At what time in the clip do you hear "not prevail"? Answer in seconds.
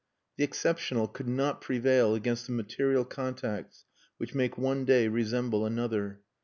1.29-2.15